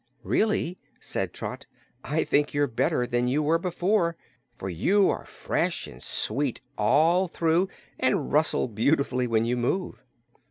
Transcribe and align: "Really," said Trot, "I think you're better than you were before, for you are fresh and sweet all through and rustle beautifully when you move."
"Really," 0.23 0.79
said 0.99 1.31
Trot, 1.31 1.67
"I 2.03 2.23
think 2.23 2.55
you're 2.55 2.65
better 2.65 3.05
than 3.05 3.27
you 3.27 3.43
were 3.43 3.59
before, 3.59 4.17
for 4.57 4.67
you 4.67 5.11
are 5.11 5.27
fresh 5.27 5.85
and 5.85 6.01
sweet 6.01 6.59
all 6.75 7.27
through 7.27 7.69
and 7.99 8.33
rustle 8.33 8.67
beautifully 8.67 9.27
when 9.27 9.45
you 9.45 9.57
move." 9.57 10.01